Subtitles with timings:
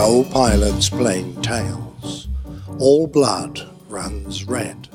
[0.00, 2.28] old pilot's plain tales.
[2.78, 4.88] All blood runs red.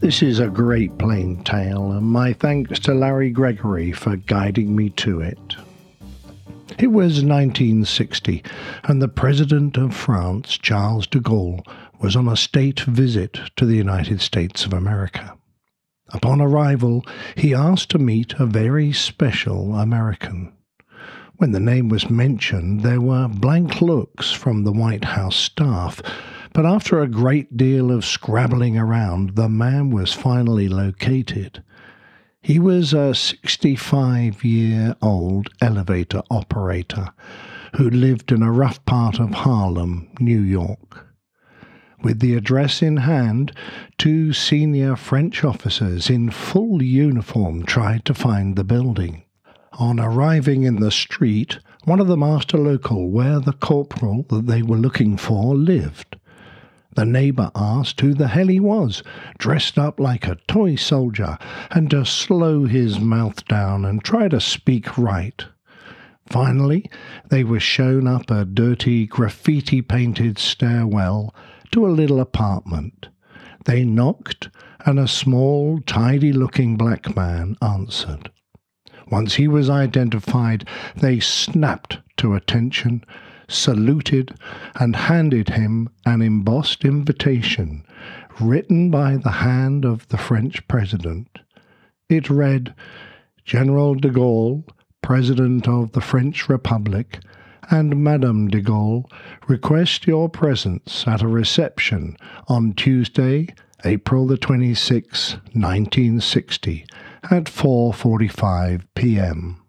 [0.00, 4.90] This is a great plain tale, and my thanks to Larry Gregory for guiding me
[4.90, 5.56] to it.
[6.78, 8.42] It was 1960,
[8.84, 11.64] and the President of France, Charles de Gaulle,
[12.00, 15.38] was on a state visit to the United States of America.
[16.12, 17.06] Upon arrival,
[17.36, 20.52] he asked to meet a very special American.
[21.36, 26.02] When the name was mentioned, there were blank looks from the White House staff,
[26.52, 31.62] but after a great deal of scrabbling around, the man was finally located.
[32.42, 37.08] He was a 65 year old elevator operator
[37.76, 41.06] who lived in a rough part of Harlem, New York.
[42.02, 43.52] With the address in hand,
[43.96, 49.22] two senior French officers in full uniform tried to find the building.
[49.78, 54.46] On arriving in the street, one of them asked a local where the corporal that
[54.46, 56.16] they were looking for lived.
[56.94, 59.02] The neighbour asked who the hell he was,
[59.38, 61.38] dressed up like a toy soldier,
[61.70, 65.44] and to slow his mouth down and try to speak right.
[66.28, 66.90] Finally,
[67.30, 71.34] they were shown up a dirty, graffiti painted stairwell
[71.70, 73.08] to a little apartment.
[73.64, 74.50] They knocked,
[74.84, 78.30] and a small, tidy looking black man answered.
[79.12, 83.04] Once he was identified, they snapped to attention,
[83.46, 84.34] saluted,
[84.80, 87.84] and handed him an embossed invitation
[88.40, 91.40] written by the hand of the French president.
[92.08, 92.74] It read,
[93.44, 94.64] General de Gaulle,
[95.02, 97.18] President of the French Republic,
[97.70, 99.04] and Madame de Gaulle
[99.46, 102.16] request your presence at a reception
[102.48, 103.48] on Tuesday,
[103.84, 106.86] April the 26th, 1960,
[107.30, 109.62] at 4:45 p.m.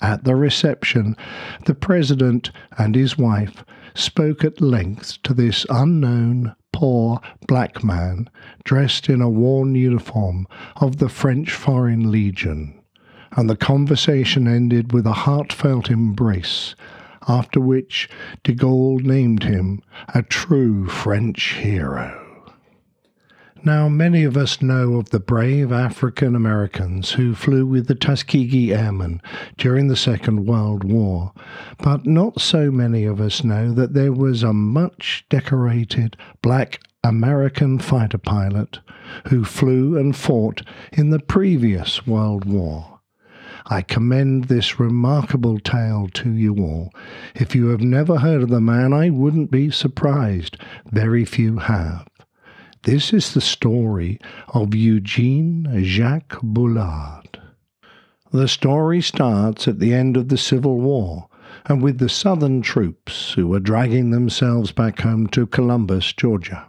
[0.00, 1.16] At the reception,
[1.64, 8.30] the president and his wife spoke at length to this unknown, poor black man
[8.64, 12.78] dressed in a worn uniform of the French Foreign Legion
[13.32, 16.74] and the conversation ended with a heartfelt embrace,
[17.28, 18.08] after which
[18.42, 19.82] de Gaulle named him
[20.14, 22.27] a true French hero.
[23.64, 28.72] Now, many of us know of the brave African Americans who flew with the Tuskegee
[28.72, 29.20] Airmen
[29.56, 31.32] during the Second World War,
[31.78, 37.80] but not so many of us know that there was a much decorated black American
[37.80, 38.78] fighter pilot
[39.26, 43.00] who flew and fought in the previous World War.
[43.66, 46.92] I commend this remarkable tale to you all.
[47.34, 50.56] If you have never heard of the man, I wouldn't be surprised.
[50.86, 52.06] Very few have.
[52.84, 57.40] This is the story of Eugene Jacques Bullard.
[58.30, 61.28] The story starts at the end of the Civil War
[61.66, 66.66] and with the Southern troops who were dragging themselves back home to Columbus, Georgia.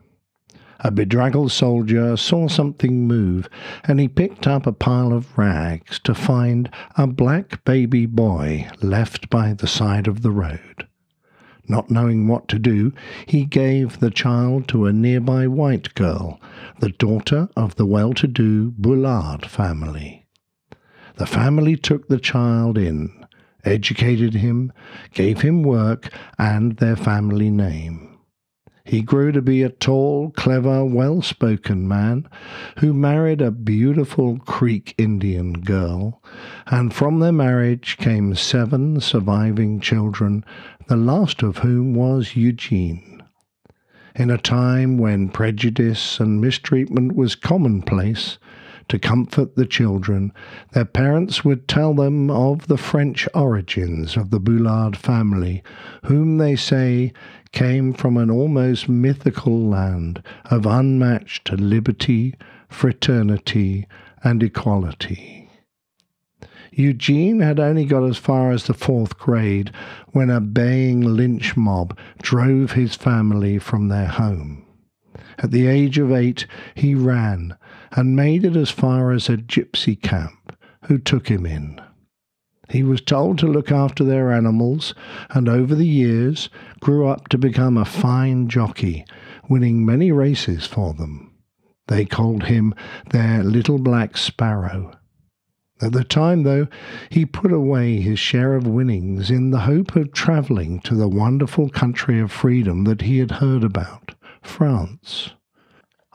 [0.79, 3.47] A bedraggled soldier saw something move,
[3.83, 9.29] and he picked up a pile of rags to find a black baby boy left
[9.29, 10.78] by the side of the road.
[11.69, 12.91] Not knowing what to do,
[13.27, 16.41] he gave the child to a nearby white girl,
[16.79, 20.25] the daughter of the well to do Bullard family.
[21.17, 23.25] The family took the child in,
[23.63, 24.73] educated him,
[25.13, 28.09] gave him work and their family name.
[28.89, 32.27] He grew to be a tall, clever, well spoken man
[32.79, 36.23] who married a beautiful Creek Indian girl,
[36.65, 40.43] and from their marriage came seven surviving children,
[40.89, 43.21] the last of whom was Eugene.
[44.15, 48.39] In a time when prejudice and mistreatment was commonplace,
[48.87, 50.33] to comfort the children,
[50.71, 55.61] their parents would tell them of the French origins of the Bullard family,
[56.05, 57.13] whom they say
[57.51, 62.33] came from an almost mythical land of unmatched liberty,
[62.67, 63.85] fraternity,
[64.23, 65.38] and equality.
[66.79, 69.69] Eugene had only got as far as the fourth grade
[70.13, 74.65] when a baying lynch mob drove his family from their home.
[75.39, 77.57] At the age of eight, he ran
[77.91, 80.55] and made it as far as a gypsy camp,
[80.85, 81.81] who took him in.
[82.69, 84.95] He was told to look after their animals,
[85.31, 86.49] and over the years
[86.79, 89.03] grew up to become a fine jockey,
[89.49, 91.33] winning many races for them.
[91.89, 92.73] They called him
[93.11, 94.93] their little black sparrow.
[95.81, 96.67] At the time, though,
[97.09, 101.69] he put away his share of winnings in the hope of travelling to the wonderful
[101.69, 105.31] country of freedom that he had heard about, France.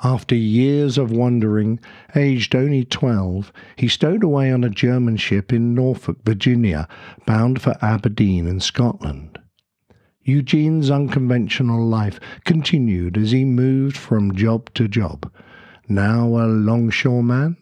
[0.03, 1.81] After years of wandering,
[2.15, 6.87] aged only 12, he stowed away on a German ship in Norfolk, Virginia,
[7.25, 9.39] bound for Aberdeen in Scotland.
[10.23, 15.33] Eugene's unconventional life continued as he moved from job to job,
[15.89, 17.57] now a longshoreman,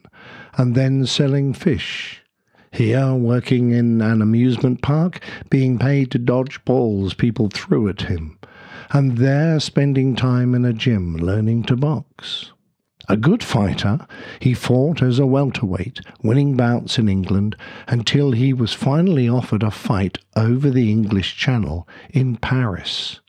[0.57, 2.23] and then selling fish.
[2.71, 5.21] Here, working in an amusement park,
[5.51, 8.39] being paid to dodge balls people threw at him,
[8.91, 12.53] and there spending time in a gym learning to box.
[13.09, 14.07] A good fighter,
[14.39, 17.57] he fought as a welterweight, winning bouts in England
[17.89, 23.21] until he was finally offered a fight over the English Channel in Paris.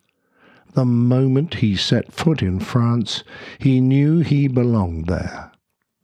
[0.74, 3.24] The moment he set foot in France,
[3.58, 5.52] he knew he belonged there.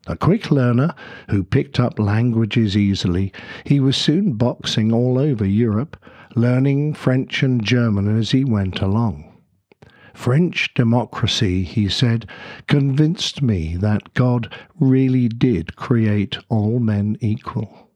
[0.09, 0.95] A quick learner
[1.29, 3.31] who picked up languages easily,
[3.63, 6.03] he was soon boxing all over Europe,
[6.35, 9.31] learning French and German as he went along.
[10.15, 12.27] French democracy, he said,
[12.65, 17.91] convinced me that God really did create all men equal.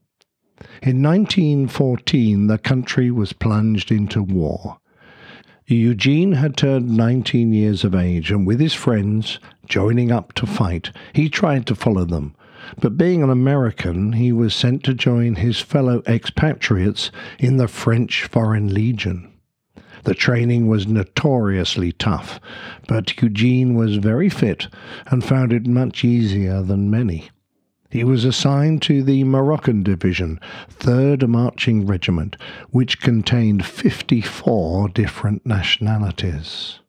[0.84, 4.78] In 1914, the country was plunged into war.
[5.68, 10.92] Eugene had turned 19 years of age, and with his friends joining up to fight,
[11.14, 12.36] he tried to follow them.
[12.82, 18.26] But being an American, he was sent to join his fellow expatriates in the French
[18.26, 19.32] Foreign Legion.
[20.04, 22.42] The training was notoriously tough,
[22.88, 24.68] but Eugene was very fit
[25.08, 27.30] and found it much easier than many.
[27.94, 30.40] He was assigned to the Moroccan Division,
[30.80, 32.36] 3rd Marching Regiment,
[32.72, 36.80] which contained 54 different nationalities.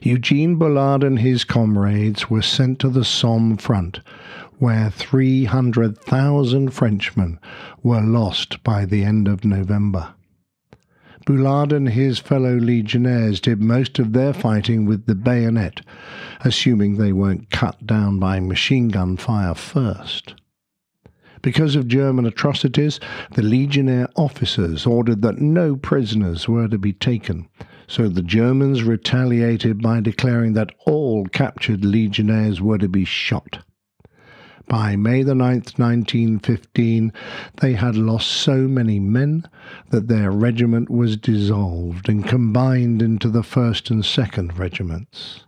[0.00, 4.00] Eugene Bullard and his comrades were sent to the Somme front,
[4.56, 7.38] where 300,000 Frenchmen
[7.82, 10.14] were lost by the end of November.
[11.26, 15.80] Bullard and his fellow legionnaires did most of their fighting with the bayonet,
[16.44, 20.34] assuming they weren't cut down by machine gun fire first.
[21.40, 23.00] Because of German atrocities,
[23.32, 27.48] the legionnaire officers ordered that no prisoners were to be taken,
[27.86, 33.58] so the Germans retaliated by declaring that all captured legionnaires were to be shot.
[34.66, 37.12] By May the 9th, 1915,
[37.60, 39.46] they had lost so many men
[39.90, 45.44] that their regiment was dissolved and combined into the 1st and 2nd regiments.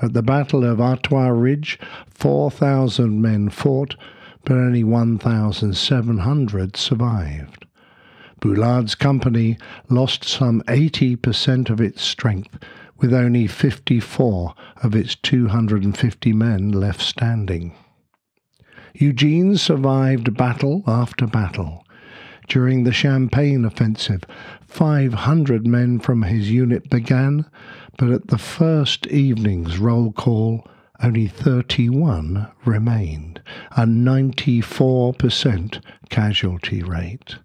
[0.00, 1.78] At the Battle of Artois Ridge,
[2.08, 3.96] 4,000 men fought,
[4.44, 7.66] but only 1,700 survived.
[8.40, 9.58] Bullard's company
[9.90, 12.56] lost some 80% of its strength,
[12.98, 17.74] with only 54 of its 250 men left standing.
[19.00, 21.86] Eugene survived battle after battle.
[22.48, 24.24] During the Champagne offensive,
[24.66, 27.46] 500 men from his unit began,
[27.96, 30.66] but at the first evening's roll call,
[31.00, 33.40] only 31 remained,
[33.76, 37.36] a 94% casualty rate.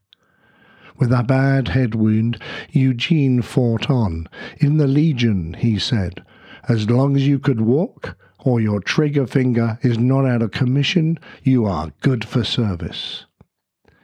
[0.97, 2.41] With a bad head wound,
[2.71, 4.27] Eugene fought on.
[4.57, 6.23] In the Legion, he said,
[6.67, 11.18] as long as you could walk, or your trigger finger is not out of commission,
[11.44, 13.25] you are good for service.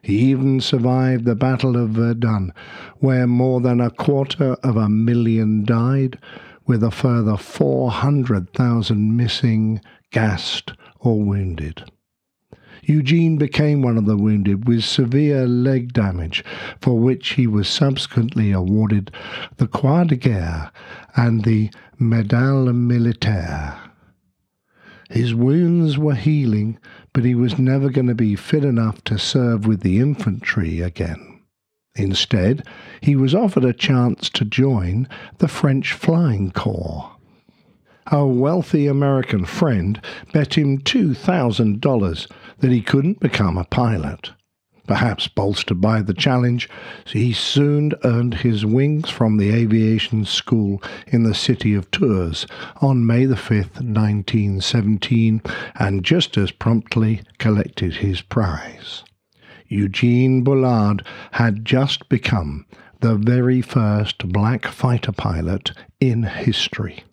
[0.02, 2.54] He even survived the Battle of Verdun,
[3.00, 6.18] where more than a quarter of a million died,
[6.66, 11.92] with a further 400,000 missing, gassed, or wounded.
[12.84, 16.44] Eugene became one of the wounded with severe leg damage,
[16.80, 19.12] for which he was subsequently awarded
[19.58, 20.72] the Croix de Guerre
[21.16, 23.89] and the Médaille Militaire.
[25.10, 26.78] His wounds were healing,
[27.14, 31.42] but he was never going to be fit enough to serve with the infantry again.
[31.96, 32.66] Instead,
[33.02, 35.08] he was offered a chance to join
[35.40, 37.12] the French Flying Corps.
[38.12, 40.00] A wealthy American friend
[40.32, 44.32] bet him $2,000 that he couldn't become a pilot.
[44.90, 46.68] Perhaps bolstered by the challenge,
[47.06, 52.48] he soon earned his wings from the aviation school in the city of Tours
[52.82, 55.44] on May the 5th, 1917,
[55.76, 59.04] and just as promptly collected his prize.
[59.68, 62.66] Eugene Bullard had just become
[63.02, 67.04] the very first black fighter pilot in history.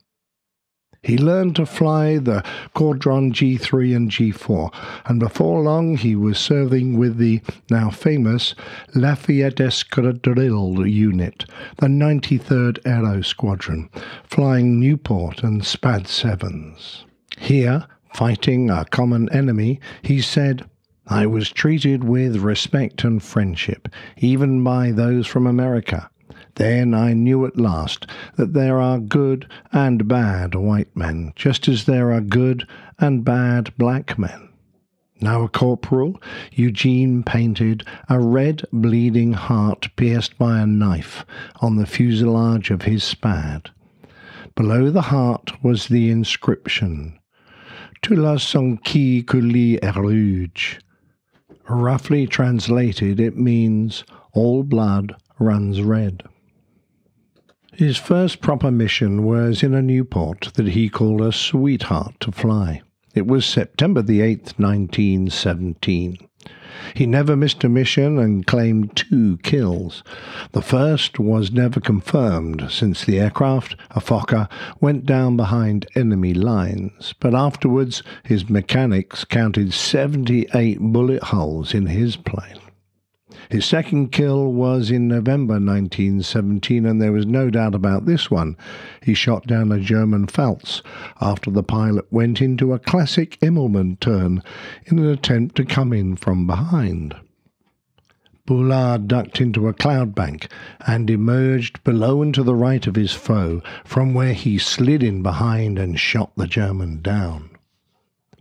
[1.06, 2.42] He learned to fly the
[2.74, 8.56] Caudron G3 and G4, and before long he was serving with the now famous
[8.92, 11.44] Lafayette Escadrille Unit,
[11.76, 13.88] the 93rd Aero Squadron,
[14.24, 17.04] flying Nieuport and SPAD 7s.
[17.38, 20.68] Here, fighting a common enemy, he said,
[21.06, 26.10] I was treated with respect and friendship, even by those from America.
[26.56, 31.84] Then I knew at last that there are good and bad white men, just as
[31.84, 32.66] there are good
[32.98, 34.48] and bad black men.
[35.20, 36.20] Now a corporal,
[36.52, 41.24] Eugene painted a red bleeding heart pierced by a knife
[41.60, 43.70] on the fuselage of his Spad.
[44.54, 47.18] Below the heart was the inscription,
[48.02, 50.80] Tu la sang qui couli rouge.
[51.68, 56.22] Roughly translated, it means, All blood runs red.
[57.72, 62.80] His first proper mission was in a Nieuport that he called a sweetheart to fly.
[63.14, 66.18] It was September the 8th, 1917.
[66.94, 70.02] He never missed a mission and claimed two kills.
[70.52, 74.48] The first was never confirmed since the aircraft, a Fokker,
[74.80, 82.16] went down behind enemy lines, but afterwards his mechanics counted 78 bullet holes in his
[82.16, 82.60] plane.
[83.48, 88.56] His second kill was in November 1917, and there was no doubt about this one.
[89.02, 90.82] He shot down a German Pfalz
[91.20, 94.42] after the pilot went into a classic Immelmann turn
[94.86, 97.14] in an attempt to come in from behind.
[98.46, 100.48] Bullard ducked into a cloud bank
[100.86, 105.22] and emerged below and to the right of his foe, from where he slid in
[105.22, 107.50] behind and shot the German down.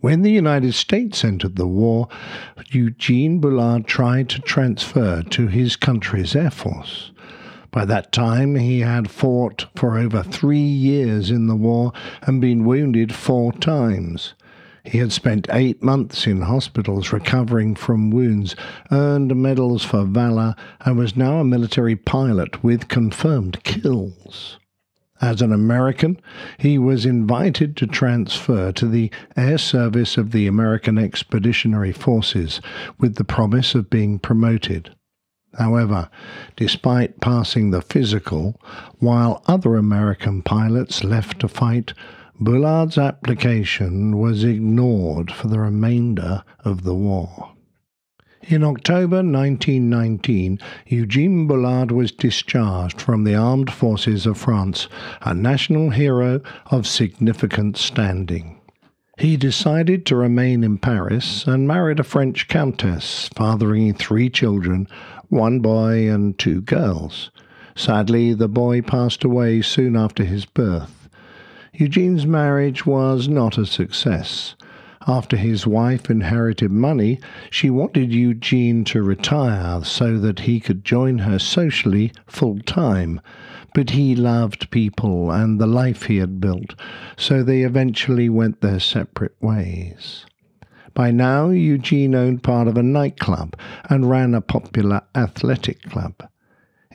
[0.05, 2.09] When the United States entered the war,
[2.69, 7.09] Eugene Bullard tried to transfer to his country's Air Force.
[7.71, 12.65] By that time, he had fought for over three years in the war and been
[12.65, 14.35] wounded four times.
[14.83, 18.55] He had spent eight months in hospitals recovering from wounds,
[18.91, 24.59] earned medals for valor, and was now a military pilot with confirmed kills.
[25.21, 26.19] As an American,
[26.57, 32.59] he was invited to transfer to the Air Service of the American Expeditionary Forces
[32.99, 34.93] with the promise of being promoted.
[35.57, 36.09] However,
[36.57, 38.59] despite passing the physical,
[38.99, 41.93] while other American pilots left to fight,
[42.37, 47.54] Bullard's application was ignored for the remainder of the war.
[48.47, 54.87] In October 1919, Eugene Bullard was discharged from the armed forces of France,
[55.23, 58.61] a national hero of significant standing.
[59.17, 64.87] He decided to remain in Paris and married a French countess, fathering three children,
[65.29, 67.31] one boy and two girls.
[67.73, 71.09] Sadly, the boy passed away soon after his birth.
[71.73, 74.53] Eugene's marriage was not a success.
[75.07, 77.19] After his wife inherited money,
[77.51, 83.21] she wanted Eugene to retire so that he could join her socially full time.
[83.75, 86.73] But he loved people and the life he had built,
[87.17, 90.25] so they eventually went their separate ways.
[90.95, 93.55] By now, Eugene owned part of a nightclub
[93.89, 96.15] and ran a popular athletic club.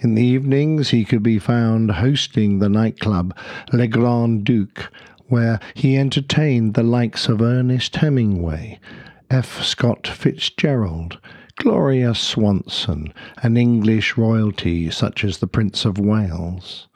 [0.02, 3.36] In the evenings, he could be found hosting the nightclub
[3.72, 4.90] Le Grand Duc,
[5.30, 8.78] where he entertained the likes of Ernest Hemingway,
[9.30, 9.62] F.
[9.64, 11.18] Scott Fitzgerald,
[11.56, 16.88] Gloria Swanson, and English royalty such as the Prince of Wales.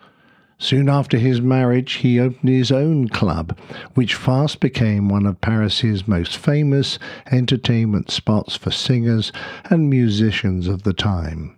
[0.59, 3.59] Soon after his marriage, he opened his own club,
[3.95, 6.99] which fast became one of Paris's most famous
[7.31, 9.33] entertainment spots for singers
[9.71, 11.57] and musicians of the time.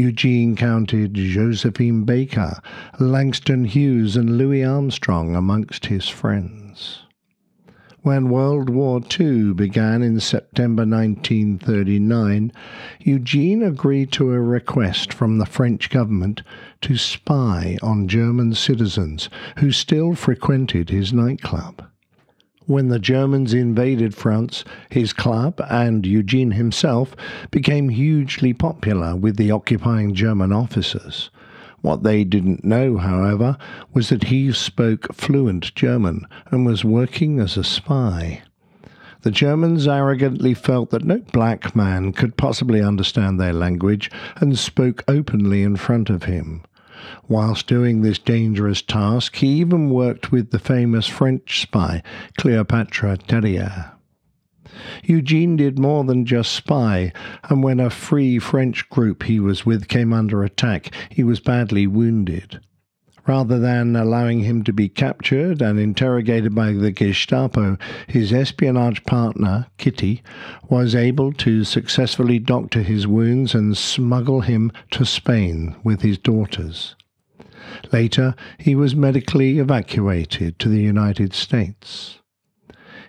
[0.00, 2.58] Eugene counted Josephine Baker,
[2.98, 7.02] Langston Hughes, and Louis Armstrong amongst his friends.
[8.00, 12.50] When World War II began in September 1939,
[13.00, 16.40] Eugene agreed to a request from the French government
[16.80, 19.28] to spy on German citizens
[19.58, 21.89] who still frequented his nightclub.
[22.66, 27.16] When the Germans invaded France, his club and Eugene himself
[27.50, 31.30] became hugely popular with the occupying German officers.
[31.80, 33.56] What they didn't know, however,
[33.94, 38.42] was that he spoke fluent German and was working as a spy.
[39.22, 45.02] The Germans arrogantly felt that no black man could possibly understand their language and spoke
[45.08, 46.62] openly in front of him.
[47.28, 52.02] Whilst doing this dangerous task, he even worked with the famous French spy
[52.36, 53.92] Cleopatra Terrier.
[55.02, 57.12] Eugene did more than just spy,
[57.48, 61.86] and when a free French group he was with came under attack, he was badly
[61.86, 62.60] wounded.
[63.30, 69.68] Rather than allowing him to be captured and interrogated by the Gestapo, his espionage partner,
[69.78, 70.20] Kitty,
[70.68, 76.96] was able to successfully doctor his wounds and smuggle him to Spain with his daughters.
[77.92, 82.18] Later, he was medically evacuated to the United States.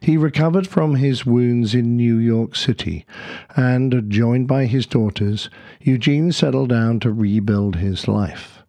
[0.01, 3.07] He recovered from his wounds in New York City,
[3.55, 5.49] and, joined by his daughters,
[5.81, 8.60] Eugene settled down to rebuild his life.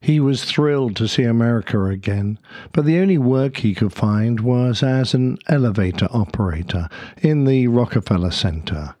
[0.00, 2.38] He was thrilled to see America again,
[2.72, 6.88] but the only work he could find was as an elevator operator
[7.20, 8.94] in the Rockefeller Center.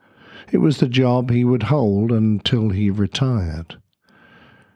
[0.50, 3.76] It was the job he would hold until he retired.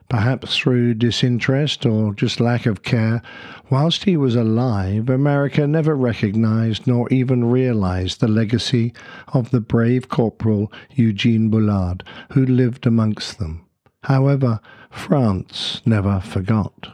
[0.08, 3.20] Perhaps through disinterest or just lack of care,
[3.68, 8.94] whilst he was alive, America never recognized nor even realized the legacy
[9.28, 13.66] of the brave Corporal Eugene Bullard, who lived amongst them.
[14.04, 16.88] However, France never forgot.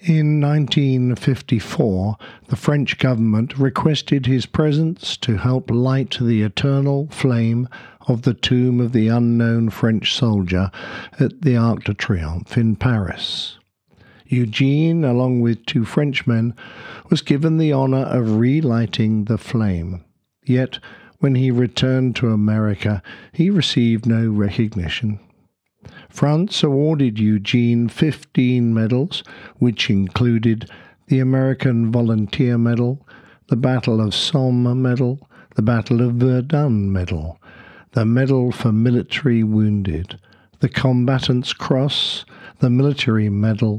[0.00, 2.16] In 1954,
[2.46, 7.68] the French government requested his presence to help light the eternal flame
[8.06, 10.70] of the tomb of the unknown French soldier
[11.18, 13.58] at the Arc de Triomphe in Paris.
[14.26, 16.54] Eugene, along with two Frenchmen,
[17.10, 20.04] was given the honor of relighting the flame.
[20.44, 20.78] Yet,
[21.18, 23.02] when he returned to America,
[23.32, 25.18] he received no recognition.
[26.18, 29.22] France awarded Eugene 15 medals,
[29.58, 30.68] which included
[31.06, 33.06] the American Volunteer Medal,
[33.46, 37.38] the Battle of Somme Medal, the Battle of Verdun Medal,
[37.92, 40.18] the Medal for Military Wounded,
[40.58, 42.24] the Combatant's Cross,
[42.58, 43.78] the Military Medal,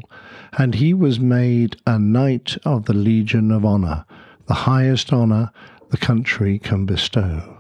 [0.58, 4.06] and he was made a Knight of the Legion of Honor,
[4.46, 5.52] the highest honor
[5.90, 7.59] the country can bestow.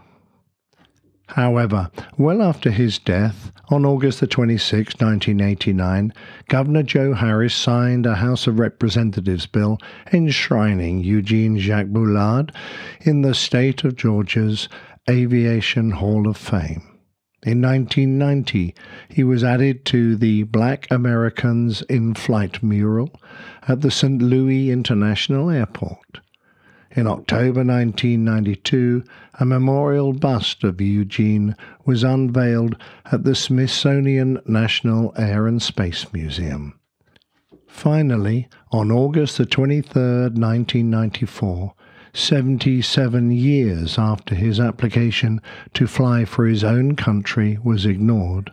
[1.35, 6.11] However, well after his death, on August 26, 1989,
[6.47, 9.77] Governor Joe Harris signed a House of Representatives bill
[10.11, 12.51] enshrining Eugene Jacques Bullard
[13.01, 14.67] in the state of Georgia's
[15.07, 16.81] Aviation Hall of Fame.
[17.43, 18.73] In 1990,
[19.07, 23.11] he was added to the Black Americans in Flight mural
[23.67, 24.19] at the St.
[24.19, 26.21] Louis International Airport.
[26.91, 29.03] In October 1992,
[29.39, 31.55] a memorial bust of Eugene
[31.85, 32.77] was unveiled
[33.11, 36.79] at the Smithsonian National Air and Space Museum.
[37.67, 41.73] Finally, on August the 23rd, 1994,
[42.11, 45.39] 77 years after his application
[45.75, 48.49] to fly for his own country was ignored,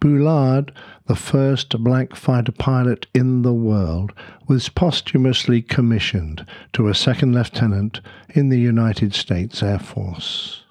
[0.00, 0.72] Bullard,
[1.10, 4.12] the first black fighter pilot in the world,
[4.46, 10.62] was posthumously commissioned to a second lieutenant in the United States Air Force.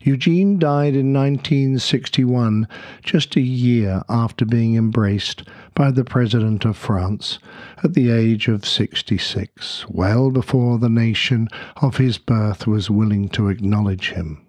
[0.00, 2.68] Eugene died in 1961,
[3.02, 5.42] just a year after being embraced
[5.74, 7.40] by the President of France
[7.82, 11.48] at the age of 66, well before the nation
[11.82, 14.46] of his birth was willing to acknowledge him.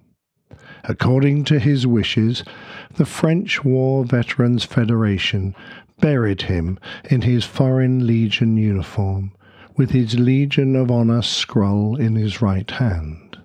[0.86, 2.44] According to his wishes,
[2.96, 5.56] the French War Veterans Federation
[6.00, 9.32] buried him in his Foreign Legion uniform,
[9.76, 13.38] with his Legion of Honor scroll in his right hand.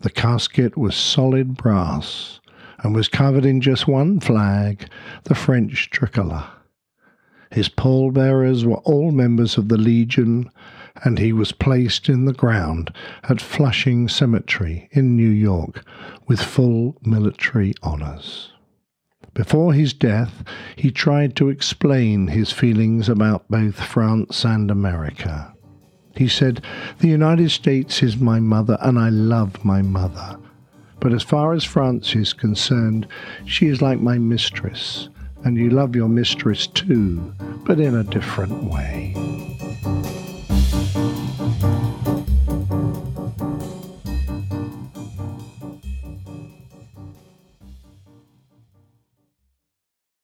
[0.00, 2.40] The casket was solid brass
[2.82, 4.88] and was covered in just one flag,
[5.24, 6.44] the French tricolour.
[7.50, 10.50] His pallbearers were all members of the Legion,
[11.04, 12.92] and he was placed in the ground
[13.24, 15.84] at Flushing Cemetery in New York
[16.26, 18.52] with full military honours.
[19.34, 20.44] Before his death,
[20.76, 25.54] he tried to explain his feelings about both France and America.
[26.14, 26.62] He said,
[26.98, 30.38] The United States is my mother, and I love my mother.
[31.00, 33.08] But as far as France is concerned,
[33.46, 35.08] she is like my mistress,
[35.44, 39.14] and you love your mistress too, but in a different way.